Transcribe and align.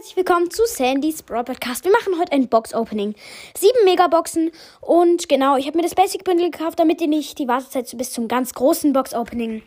herzlich 0.00 0.16
willkommen 0.16 0.50
zu 0.50 0.64
Sandys 0.64 1.22
Broad 1.22 1.44
Podcast. 1.44 1.84
Wir 1.84 1.92
machen 1.92 2.18
heute 2.18 2.32
ein 2.32 2.48
Box-Opening. 2.48 3.14
Sieben 3.54 3.84
Megaboxen 3.84 4.50
und 4.80 5.28
genau, 5.28 5.58
ich 5.58 5.66
habe 5.66 5.76
mir 5.76 5.82
das 5.82 5.94
Basic 5.94 6.24
Bundle 6.24 6.50
gekauft, 6.50 6.78
damit 6.78 7.02
ihr 7.02 7.06
nicht 7.06 7.38
die 7.38 7.46
Wartezeit 7.46 7.94
bis 7.98 8.10
zum 8.10 8.26
ganz 8.26 8.54
großen 8.54 8.94
Box-Opening 8.94 9.62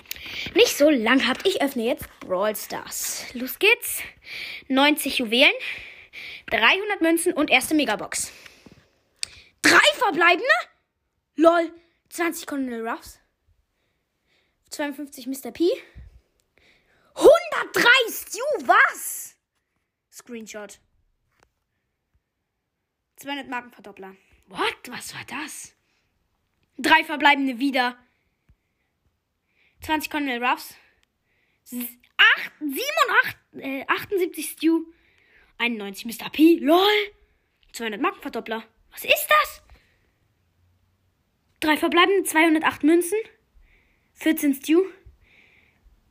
nicht 0.56 0.76
so 0.76 0.90
lang 0.90 1.28
habt. 1.28 1.46
Ich 1.46 1.62
öffne 1.62 1.84
jetzt 1.84 2.06
Brawl 2.20 2.56
Stars. 2.56 3.26
Los 3.34 3.60
geht's. 3.60 4.00
90 4.70 5.20
Juwelen, 5.20 5.54
300 6.50 7.02
Münzen 7.02 7.34
und 7.34 7.52
erste 7.52 7.76
Megabox. 7.76 8.32
Drei 9.62 9.86
verbleibende? 10.00 10.50
Lol. 11.36 11.72
20 12.10 12.48
Colonel 12.48 12.88
Ruffs. 12.88 13.20
52 14.72 15.28
Mr. 15.28 15.52
P. 15.52 15.70
103 17.14 17.88
Stu, 18.10 18.40
was? 18.66 19.33
Screenshot. 20.14 20.80
200 23.16 23.50
Markenverdoppler. 23.50 24.16
What? 24.48 24.78
Was 24.90 25.16
war 25.16 25.24
das? 25.26 25.76
Drei 26.78 27.04
verbleibende 27.04 27.58
wieder. 27.58 27.98
20 29.82 30.12
Colonel 30.12 30.44
Ruffs. 30.44 30.76
8, 31.72 31.82
7 32.60 32.72
und 32.72 33.26
8, 33.26 33.38
äh, 33.54 33.86
78 33.88 34.52
Stu. 34.52 34.86
91 35.58 36.06
Mr. 36.06 36.30
P. 36.30 36.58
LOL. 36.58 37.14
200 37.72 38.00
Markenverdoppler. 38.00 38.64
Was 38.92 39.04
ist 39.04 39.28
das? 39.28 39.64
Drei 41.60 41.76
verbleibende, 41.76 42.24
208 42.24 42.84
Münzen. 42.84 43.18
14 44.14 44.54
Stu. 44.54 44.86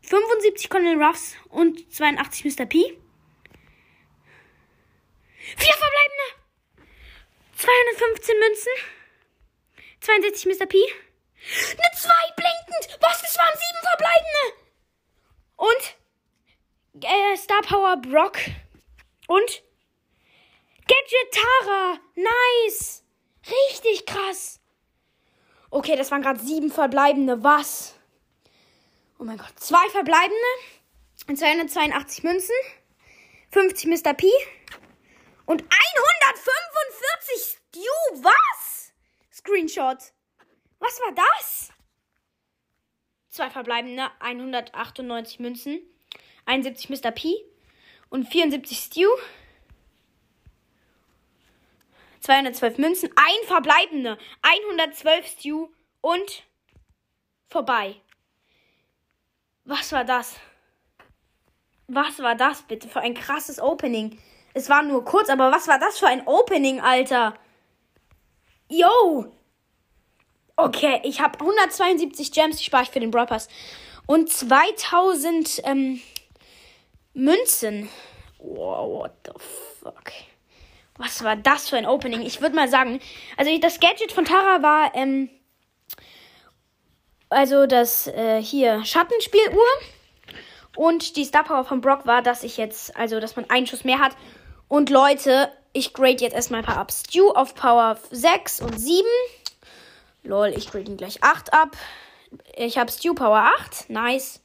75 0.01 0.69
Colonel 0.69 1.01
Ruffs 1.01 1.37
und 1.51 1.93
82 1.93 2.45
Mr. 2.45 2.67
P. 2.67 2.99
Vier 5.57 5.75
verbleibende. 5.75 6.47
215 7.63 8.39
Münzen. 8.41 8.73
62 10.01 10.47
Mr. 10.47 10.67
P. 10.67 10.79
Eine 10.79 11.97
2 11.97 12.11
blinkend. 12.35 12.99
Was? 13.01 13.23
Das 13.23 13.39
waren 13.39 13.55
sieben 13.57 13.79
verbleibende. 13.89 14.45
Und 15.57 17.05
äh, 17.05 17.37
Star 17.37 17.63
Power 17.63 17.97
Brock. 17.99 18.39
Und 19.29 19.63
Gadget 20.89 21.31
Tara. 21.31 21.99
Nice. 22.17 23.05
Richtig 23.47 24.07
krass. 24.07 24.61
Okay, 25.71 25.95
das 25.95 26.11
waren 26.11 26.23
gerade 26.23 26.41
sieben 26.41 26.71
verbleibende. 26.73 27.45
Was? 27.45 27.95
Oh 29.21 29.25
mein 29.25 29.39
Gott. 29.39 29.53
Zwei 29.61 29.89
verbleibende. 29.91 30.35
282 31.17 32.25
Münzen. 32.25 32.57
50 33.53 33.87
Mr. 33.87 34.15
P. 34.15 34.27
Und 35.47 35.63
145 37.33 37.59
Stu. 37.73 38.23
Was? 38.23 38.93
Screenshot. 39.33 40.13
Was 40.79 41.01
war 41.01 41.15
das? 41.15 41.73
Zwei 43.29 43.51
verbleibende. 43.51 44.11
198 44.21 45.41
Münzen. 45.41 45.81
71 46.47 46.91
Mr. 46.91 47.11
P. 47.11 47.35
Und 48.11 48.29
74 48.29 48.79
Stu. 48.79 49.07
212 52.21 52.79
Münzen. 52.79 53.11
Ein 53.17 53.47
verbleibende. 53.47 54.19
112 54.43 55.27
Stu. 55.27 55.69
Und 56.01 56.45
vorbei. 57.49 58.01
Was 59.65 59.93
war 59.93 60.05
das? 60.05 60.37
Was 61.87 62.19
war 62.19 62.35
das 62.35 62.63
bitte 62.63 62.89
für 62.89 63.01
ein 63.01 63.15
krasses 63.15 63.61
Opening? 63.61 64.19
Es 64.55 64.69
war 64.69 64.83
nur 64.83 65.05
kurz, 65.05 65.29
aber 65.29 65.51
was 65.51 65.69
war 65.69 65.79
das 65.79 65.99
für 65.99 66.07
ein 66.07 66.27
Opening, 66.27 66.81
Alter? 66.81 67.35
Yo! 68.69 69.33
Okay, 70.57 71.01
ich 71.05 71.21
habe 71.21 71.41
172 71.41 72.33
Gems, 72.33 72.59
die 72.59 72.65
spare 72.65 72.83
ich 72.83 72.91
für 72.91 73.01
den 73.01 73.11
Brawl 73.11 73.27
Pass. 73.27 73.49
Und 74.07 74.31
2000 74.31 75.63
ähm, 75.65 76.01
Münzen. 77.15 77.89
Wow, 78.39 79.01
what 79.01 79.13
the 79.25 79.33
fuck? 79.81 80.13
Was 80.99 81.25
war 81.25 81.37
das 81.37 81.71
für 81.71 81.77
ein 81.77 81.87
Opening? 81.87 82.21
Ich 82.23 82.41
würde 82.41 82.55
mal 82.55 82.69
sagen, 82.69 83.01
also 83.37 83.57
das 83.59 83.81
Gadget 83.81 84.13
von 84.13 84.25
Tara 84.25 84.63
war, 84.63 84.95
ähm, 84.95 85.31
also 87.31 87.67
das 87.67 88.07
äh, 88.09 88.43
hier 88.43 88.85
Schattenspieluhr. 88.85 89.65
Und 90.77 91.17
die 91.17 91.25
Star 91.25 91.45
Power 91.45 91.65
von 91.65 91.81
Brock 91.81 92.07
war, 92.07 92.23
dass 92.23 92.45
ich 92.45 92.57
jetzt, 92.57 92.97
also 92.97 93.21
dass 93.21 93.37
man 93.37 93.49
einen 93.51 93.67
Schuss 93.67 93.85
mehr 93.85 93.99
hat. 93.99 94.17
Und 94.73 94.89
Leute, 94.89 95.53
ich 95.75 95.93
grade 95.93 96.23
jetzt 96.23 96.33
erstmal 96.33 96.61
ein 96.61 96.65
paar 96.65 96.79
ab. 96.79 96.91
Stew 96.91 97.29
auf 97.29 97.55
Power 97.55 97.99
6 98.11 98.63
und 98.63 98.81
7. 98.81 99.07
Lol, 100.23 100.55
ich 100.57 100.71
grade 100.71 100.91
ihn 100.91 100.97
gleich 100.97 101.23
8 101.23 101.53
ab. 101.53 101.77
Ich 102.57 102.79
habe 102.79 102.91
Stew 102.91 103.13
Power 103.13 103.53
8. 103.59 103.91
Nice. 103.91 104.41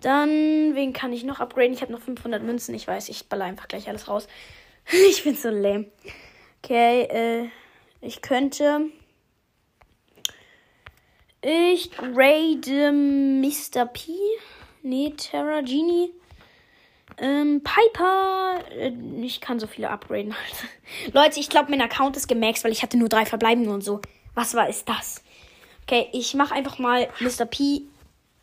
Dann, 0.00 0.76
wen 0.76 0.92
kann 0.92 1.12
ich 1.12 1.24
noch 1.24 1.40
upgraden? 1.40 1.72
Ich 1.72 1.82
habe 1.82 1.90
noch 1.90 2.02
500 2.02 2.40
Münzen. 2.40 2.72
Ich 2.76 2.86
weiß, 2.86 3.08
ich 3.08 3.28
baller 3.28 3.46
einfach 3.46 3.66
gleich 3.66 3.88
alles 3.88 4.06
raus. 4.06 4.28
ich 5.10 5.24
bin 5.24 5.34
so 5.34 5.48
lame. 5.48 5.86
Okay, 6.62 7.02
äh, 7.10 7.48
ich 8.00 8.22
könnte 8.22 8.90
ich 11.40 11.90
grade 11.90 12.92
Mr. 12.92 13.86
P. 13.86 14.12
Nee, 14.84 15.14
Terra 15.16 15.62
Genie. 15.62 16.12
Ähm, 17.18 17.62
Piper. 17.62 18.60
Äh, 18.70 18.92
ich 19.22 19.40
kann 19.40 19.60
so 19.60 19.66
viele 19.66 19.90
upgraden. 19.90 20.34
Leute, 21.12 21.40
ich 21.40 21.48
glaube, 21.48 21.70
mein 21.70 21.80
Account 21.80 22.16
ist 22.16 22.28
gemaxt, 22.28 22.64
weil 22.64 22.72
ich 22.72 22.82
hatte 22.82 22.96
nur 22.98 23.08
drei 23.08 23.26
verbleibende 23.26 23.70
und 23.70 23.82
so. 23.82 24.00
Was 24.34 24.54
war 24.54 24.68
ist 24.68 24.88
das? 24.88 25.22
Okay, 25.82 26.08
ich 26.12 26.34
mache 26.34 26.54
einfach 26.54 26.78
mal 26.78 27.08
Mr. 27.20 27.44
P. 27.44 27.82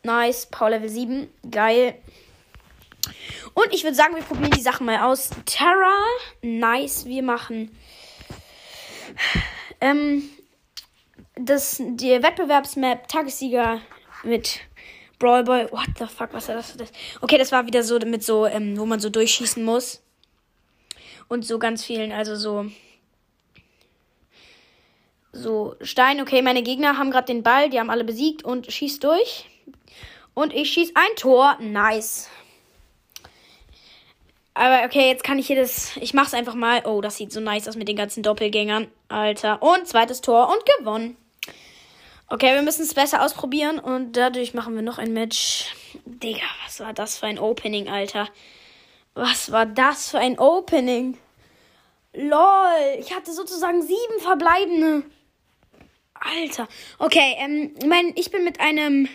Nice. 0.02 0.46
Power 0.46 0.70
Level 0.70 0.88
7. 0.88 1.28
Geil. 1.50 1.94
Und 3.54 3.72
ich 3.72 3.82
würde 3.82 3.96
sagen, 3.96 4.14
wir 4.14 4.22
probieren 4.22 4.52
die 4.52 4.62
Sachen 4.62 4.86
mal 4.86 5.00
aus. 5.00 5.30
Terra. 5.46 5.96
Nice. 6.42 7.06
Wir 7.06 7.22
machen. 7.22 7.76
Ähm, 9.80 10.22
das, 11.34 11.76
die 11.78 12.22
Wettbewerbsmap 12.22 13.08
Tagessieger 13.08 13.80
mit 14.22 14.60
Brawl 15.20 15.44
Boy. 15.44 15.68
What 15.70 15.86
the 15.98 16.06
fuck, 16.06 16.32
was 16.32 16.48
war 16.48 16.56
das? 16.56 16.74
Okay, 17.20 17.38
das 17.38 17.52
war 17.52 17.66
wieder 17.66 17.84
so 17.84 18.00
mit 18.00 18.24
so, 18.24 18.46
ähm, 18.46 18.76
wo 18.76 18.86
man 18.86 18.98
so 18.98 19.08
durchschießen 19.08 19.62
muss. 19.62 20.02
Und 21.28 21.46
so 21.46 21.60
ganz 21.60 21.84
vielen, 21.84 22.10
also 22.10 22.34
so. 22.34 22.66
So, 25.32 25.76
Stein, 25.80 26.20
okay, 26.20 26.42
meine 26.42 26.64
Gegner 26.64 26.98
haben 26.98 27.12
gerade 27.12 27.26
den 27.26 27.44
Ball, 27.44 27.70
die 27.70 27.78
haben 27.78 27.90
alle 27.90 28.02
besiegt 28.02 28.42
und 28.42 28.72
schießt 28.72 29.04
durch. 29.04 29.46
Und 30.34 30.52
ich 30.52 30.72
schieß 30.72 30.92
ein 30.96 31.16
Tor. 31.16 31.56
Nice. 31.60 32.28
Aber 34.54 34.84
okay, 34.84 35.08
jetzt 35.08 35.22
kann 35.22 35.38
ich 35.38 35.46
hier 35.46 35.56
das. 35.56 35.96
Ich 35.98 36.14
mach's 36.14 36.34
einfach 36.34 36.54
mal. 36.54 36.82
Oh, 36.84 37.00
das 37.00 37.16
sieht 37.16 37.30
so 37.30 37.40
nice 37.40 37.68
aus 37.68 37.76
mit 37.76 37.88
den 37.88 37.96
ganzen 37.96 38.22
Doppelgängern. 38.22 38.88
Alter. 39.08 39.62
Und 39.62 39.86
zweites 39.86 40.20
Tor 40.20 40.48
und 40.48 40.64
gewonnen. 40.78 41.16
Okay, 42.32 42.54
wir 42.54 42.62
müssen 42.62 42.82
es 42.82 42.94
besser 42.94 43.24
ausprobieren 43.24 43.80
und 43.80 44.12
dadurch 44.12 44.54
machen 44.54 44.76
wir 44.76 44.82
noch 44.82 44.98
ein 44.98 45.12
Match. 45.12 45.66
Digga, 46.04 46.46
was 46.64 46.78
war 46.78 46.92
das 46.92 47.18
für 47.18 47.26
ein 47.26 47.40
Opening, 47.40 47.88
Alter? 47.88 48.28
Was 49.14 49.50
war 49.50 49.66
das 49.66 50.10
für 50.10 50.20
ein 50.20 50.38
Opening? 50.38 51.18
LOL, 52.12 52.98
ich 53.00 53.12
hatte 53.12 53.32
sozusagen 53.32 53.82
sieben 53.82 54.20
verbleibende. 54.20 55.02
Alter. 56.14 56.68
Okay, 57.00 57.34
ähm, 57.38 57.74
mein, 57.86 58.12
ich 58.14 58.30
bin 58.30 58.44
mit 58.44 58.60
einem 58.60 59.08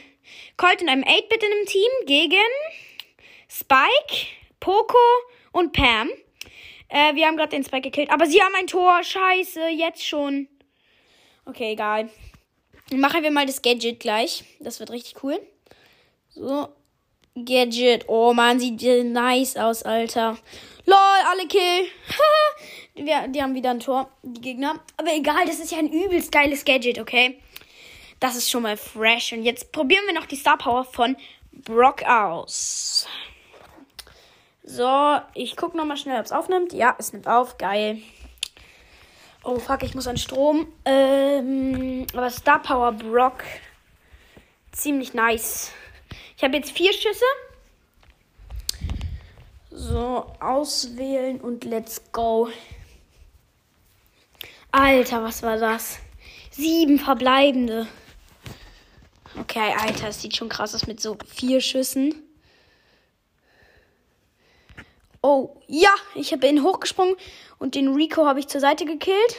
Colt 0.57 0.81
und 0.81 0.89
einem 0.89 1.03
8-Bit 1.05 1.41
in 1.41 1.51
einem 1.53 1.65
Team 1.67 1.91
gegen 2.07 2.35
Spike, 3.47 4.27
Poco 4.59 4.97
und 5.53 5.71
Pam. 5.71 6.09
Äh, 6.89 7.15
wir 7.15 7.27
haben 7.27 7.37
gerade 7.37 7.55
den 7.55 7.63
Spike 7.63 7.89
gekillt, 7.89 8.11
aber 8.11 8.25
sie 8.25 8.41
haben 8.41 8.55
ein 8.55 8.67
Tor. 8.67 9.01
Scheiße, 9.01 9.69
jetzt 9.69 10.05
schon. 10.05 10.49
Okay, 11.45 11.71
egal. 11.71 12.09
Machen 12.93 13.23
wir 13.23 13.31
mal 13.31 13.45
das 13.45 13.61
Gadget 13.61 13.99
gleich. 13.99 14.43
Das 14.59 14.79
wird 14.79 14.91
richtig 14.91 15.23
cool. 15.23 15.39
So. 16.29 16.69
Gadget. 17.35 18.07
Oh 18.07 18.33
man, 18.33 18.59
sieht 18.59 18.81
nice 18.81 19.57
aus, 19.57 19.83
Alter. 19.83 20.37
LOL, 20.85 20.97
alle 21.29 21.47
Kill. 21.47 21.87
die, 22.95 23.31
die 23.31 23.41
haben 23.41 23.55
wieder 23.55 23.71
ein 23.71 23.79
Tor, 23.79 24.09
die 24.23 24.39
Gegner. 24.39 24.79
Aber 24.97 25.13
egal, 25.13 25.45
das 25.45 25.59
ist 25.59 25.71
ja 25.71 25.79
ein 25.79 25.91
übelst 25.91 26.31
geiles 26.31 26.63
Gadget, 26.63 26.99
okay? 26.99 27.41
Das 28.19 28.35
ist 28.35 28.49
schon 28.49 28.63
mal 28.63 28.77
fresh. 28.77 29.33
Und 29.33 29.43
jetzt 29.43 29.71
probieren 29.71 30.05
wir 30.05 30.13
noch 30.13 30.27
die 30.27 30.37
Star 30.37 30.57
Power 30.57 30.85
von 30.85 31.17
Brock 31.51 32.03
aus. 32.03 33.07
So, 34.63 35.19
ich 35.33 35.57
gucke 35.57 35.75
nochmal 35.75 35.97
schnell, 35.97 36.19
ob 36.19 36.25
es 36.25 36.31
aufnimmt. 36.31 36.71
Ja, 36.71 36.95
es 36.97 37.11
nimmt 37.11 37.27
auf. 37.27 37.57
Geil. 37.57 38.01
Oh 39.47 39.59
fuck, 39.59 39.83
ich 39.83 39.93
muss 39.93 40.07
an 40.07 40.17
Strom. 40.17 40.67
Ähm, 40.85 42.07
aber 42.13 42.31
Star 42.31 42.59
Power 42.63 42.91
Brock. 42.93 43.43
Ziemlich 44.71 45.13
nice. 45.13 45.71
Ich 46.35 46.43
habe 46.43 46.57
jetzt 46.57 46.71
vier 46.71 46.91
Schüsse. 46.91 47.25
So, 49.69 50.25
auswählen 50.39 51.39
und 51.39 51.63
let's 51.63 52.01
go. 52.11 52.49
Alter, 54.71 55.21
was 55.23 55.43
war 55.43 55.57
das? 55.57 55.99
Sieben 56.49 56.97
verbleibende. 56.97 57.87
Okay, 59.39 59.75
Alter, 59.77 60.07
es 60.07 60.23
sieht 60.23 60.35
schon 60.35 60.49
krass 60.49 60.73
aus 60.73 60.87
mit 60.87 60.99
so 60.99 61.17
vier 61.27 61.61
Schüssen. 61.61 62.15
Oh, 65.27 65.49
ja, 65.65 65.89
ich 66.13 66.39
bin 66.39 66.61
hochgesprungen 66.61 67.15
und 67.57 67.73
den 67.73 67.95
Rico 67.95 68.27
habe 68.27 68.39
ich 68.39 68.47
zur 68.47 68.61
Seite 68.61 68.85
gekillt. 68.85 69.35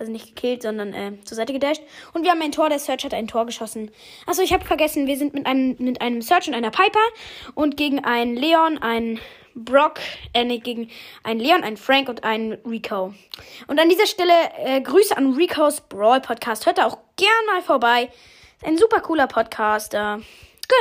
Also 0.00 0.10
nicht 0.10 0.34
gekillt, 0.34 0.62
sondern 0.62 0.92
äh, 0.94 1.12
zur 1.22 1.36
Seite 1.36 1.52
gedasht. 1.52 1.80
Und 2.12 2.24
wir 2.24 2.32
haben 2.32 2.42
ein 2.42 2.50
Tor. 2.50 2.68
Der 2.68 2.80
Search 2.80 3.04
hat 3.04 3.14
ein 3.14 3.28
Tor 3.28 3.46
geschossen. 3.46 3.92
Achso, 4.26 4.42
ich 4.42 4.52
habe 4.52 4.64
vergessen, 4.64 5.06
wir 5.06 5.16
sind 5.16 5.32
mit 5.32 5.46
einem, 5.46 5.76
mit 5.78 6.00
einem 6.00 6.22
Search 6.22 6.48
und 6.48 6.54
einer 6.54 6.72
Piper 6.72 7.04
und 7.54 7.76
gegen 7.76 8.04
einen 8.04 8.34
Leon, 8.34 8.78
einen 8.78 9.20
Brock, 9.54 10.00
äh, 10.32 10.42
nee, 10.42 10.58
gegen 10.58 10.90
einen 11.22 11.38
Leon, 11.38 11.62
einen 11.62 11.76
Frank 11.76 12.08
und 12.08 12.24
einen 12.24 12.54
Rico. 12.68 13.14
Und 13.68 13.78
an 13.78 13.88
dieser 13.88 14.06
Stelle 14.06 14.34
äh, 14.58 14.80
Grüße 14.80 15.16
an 15.16 15.34
Ricos 15.34 15.82
Brawl 15.82 16.20
Podcast. 16.20 16.66
Hört 16.66 16.78
da 16.78 16.86
auch 16.86 16.98
gern 17.14 17.30
mal 17.54 17.62
vorbei. 17.62 18.10
Ein 18.64 18.76
super 18.76 19.02
cooler 19.02 19.28
Podcast. 19.28 19.94
Äh, 19.94 20.16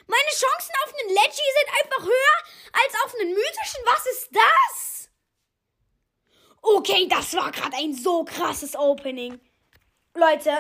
Meine 0.07 0.31
Chancen 0.31 0.75
auf 0.85 0.95
einen 0.95 1.11
Leggy 1.11 1.37
sind 1.37 1.69
einfach 1.81 2.03
höher 2.07 2.39
als 2.73 2.95
auf 3.05 3.15
einen 3.15 3.35
mythischen. 3.35 3.85
Was 3.85 4.07
ist 4.07 4.31
das? 4.35 4.78
Okay, 6.79 7.09
das 7.09 7.35
war 7.35 7.51
gerade 7.51 7.77
ein 7.77 7.93
so 7.93 8.23
krasses 8.23 8.77
Opening. 8.77 9.41
Leute, 10.15 10.51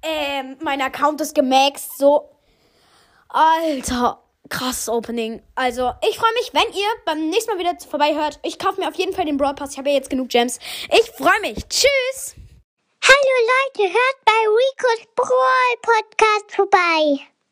ähm, 0.00 0.56
mein 0.62 0.80
Account 0.80 1.20
ist 1.20 1.34
gemaxt. 1.34 1.98
So. 1.98 2.30
Alter, 3.28 4.22
krasses 4.48 4.88
Opening. 4.88 5.42
Also, 5.54 5.92
ich 6.08 6.16
freue 6.16 6.32
mich, 6.32 6.54
wenn 6.54 6.72
ihr 6.72 6.88
beim 7.04 7.28
nächsten 7.28 7.52
Mal 7.52 7.58
wieder 7.58 7.76
vorbei 7.86 8.14
hört. 8.14 8.40
Ich 8.42 8.58
kaufe 8.58 8.80
mir 8.80 8.88
auf 8.88 8.94
jeden 8.94 9.12
Fall 9.12 9.26
den 9.26 9.36
Brawl 9.36 9.54
Pass. 9.54 9.72
Ich 9.72 9.78
habe 9.78 9.90
ja 9.90 9.96
jetzt 9.96 10.08
genug 10.08 10.30
Gems. 10.30 10.58
Ich 10.88 11.10
freue 11.10 11.40
mich. 11.42 11.58
Tschüss. 11.68 12.36
Hallo 13.02 13.84
Leute, 13.84 13.92
hört 13.92 14.24
bei 14.24 14.48
Rico's 14.48 15.06
Brawl 15.14 15.76
Podcast 15.82 16.56
vorbei. 16.56 17.33